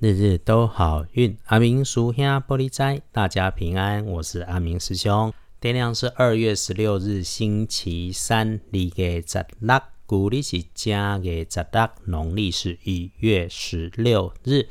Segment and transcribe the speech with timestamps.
[0.00, 1.36] 日日都好运。
[1.46, 4.06] 阿明叔兄玻璃斋，大家平安。
[4.06, 5.32] 我是阿明师兄。
[5.60, 14.68] 天亮是二月十六日，星期三，离月十六，古历是正月十六，农历是一月十六日。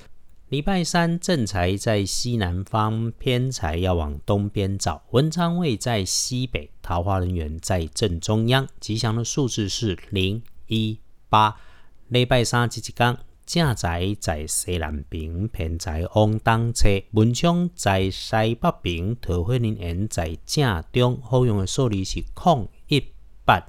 [0.47, 5.03] 礼拜三正财在西南方，偏财要往东边找。
[5.11, 8.65] 文昌位在西北，桃花人员在正中央。
[8.79, 10.97] 吉祥的数字是零一
[11.27, 11.57] 八。
[12.07, 13.17] 礼拜三这一天。
[13.47, 21.17] 正财在西南边，偏财往东侧；文昌在西北边，桃花人缘在正中。
[21.23, 23.01] 好用的数字是空一
[23.45, 23.65] 八。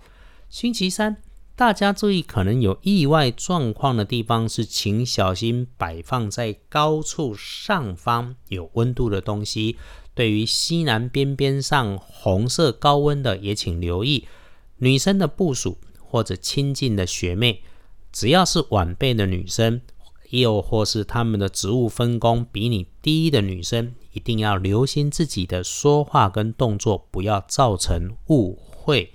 [0.51, 1.19] 星期三，
[1.55, 9.77] 大家注意，可能有意外状况的地方是，请小心摆放在高处上方有温度的东西。
[10.13, 14.27] 对于西南边边上红色高温的，也请留意。
[14.79, 17.63] 女生的部署或者亲近的学妹。
[18.13, 19.81] 只要是晚辈的女生，
[20.31, 29.13] 又或是他们的职务分工比你低的女生，一定要留心自己的说话跟动作，不要造成误会。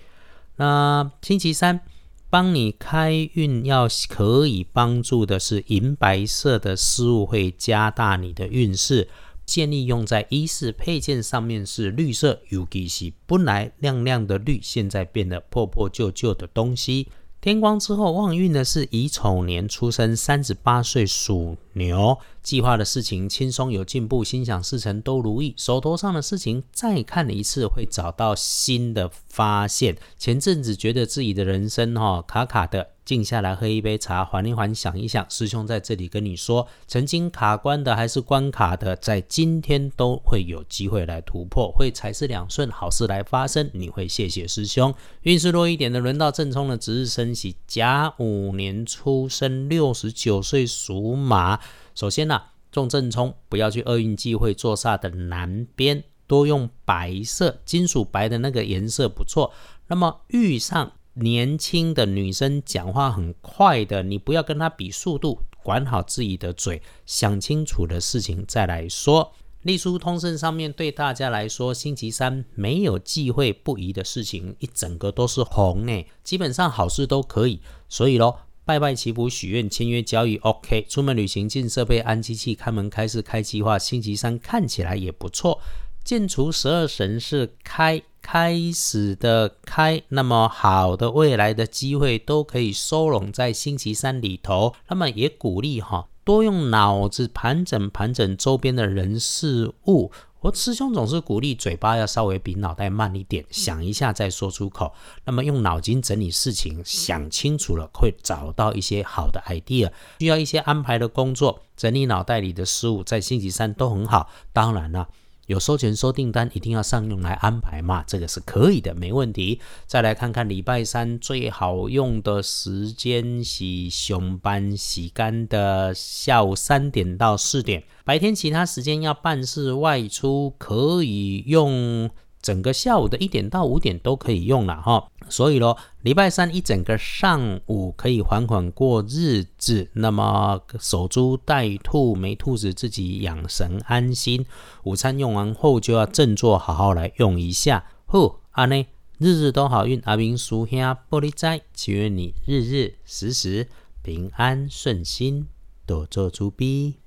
[0.56, 1.82] 那星期三
[2.30, 9.10] 帮你开运要可以帮助的是银白色的事物，会加大你的运势。
[9.46, 17.10] 建议用在衣饰配件上面是绿色，尤其是本来亮亮的绿，现在变得破破旧旧的东西。
[17.44, 22.18] 天光之后，旺运的是乙丑年出生，三十八岁属牛。
[22.42, 25.54] 计划的事情轻松有进步，心想事成都如意。
[25.58, 29.98] 手头上的事情再看一次，会找到新的发现。
[30.18, 32.92] 前阵子觉得自己的人生哈卡卡的。
[33.06, 35.26] 静下来喝一杯茶，缓一缓，想一想。
[35.30, 43.70] 师兄在这里跟你说，曾经卡关的还是关卡的，在今天都会有机会来突破，会财势两顺，好事来发生。
[43.74, 44.94] 你会谢谢师兄。
[45.24, 51.60] 运势弱一点的，轮到正冲的值日生喜甲午年出生，六十九岁属马。
[51.94, 59.52] 首先呢，中正冲，不要去厄运忌讳坐煞的南边，多用白色，金属白的那个颜色不错。
[59.88, 60.94] 那么遇上。
[61.16, 69.34] 年轻的女生讲话很快的，你不要跟她比速度，管好自己的嘴，想清楚的事情再来说。
[69.62, 77.62] 隶书通胜上面对大家来说，星期三没有忌讳不宜的事情，一整个都是红呢，基本上好事都可以。
[77.88, 85.62] 所以咯，拜拜祈福许愿签约交易 OK，出门旅行进设备安机器开门开市开计划，星期三看起来也不错。
[86.04, 88.02] 建除十二神是开。
[88.24, 94.74] 开始的开，那么好的未来的机会都可以收拢在星期三里头。
[94.88, 100.12] 那么也鼓励哈，多用脑子盘整盘整周边的人事物。
[100.40, 104.94] 我师兄总是鼓励嘴巴要稍微比脑袋慢一点，想一下再说出口。
[105.26, 109.92] 那么用脑筋整理事情，想清楚了会找到一些好的 idea。
[110.20, 114.30] 需要一些安排的工作，整理脑袋里的事物，在星期三都很好。
[114.52, 115.08] 当然了。
[115.48, 118.04] 有收钱收订单，一定要上用来安排嘛？
[118.08, 119.60] 这个是可以的，没问题。
[119.86, 127.84] 再来看看礼拜三最好用的时间，洗熊班洗干的下午三点到四点。
[128.06, 132.10] 白天其他时间要办事外出，可以用。
[132.42, 139.90] 整个下午的一点到五点都可以用了哈，所以咯，礼拜三一整个上午可以缓缓过日子。
[139.94, 144.46] 那么守株待兔，没兔子自己养神安心。
[144.84, 147.86] 午餐用完后就要振作，好好来用一下。
[148.06, 150.80] 呼，阿内日日都好运，阿明叔兄
[151.10, 153.68] 玻璃斋，祈愿你日日时时
[154.02, 155.48] 平安顺心，
[155.86, 157.03] 多做主逼。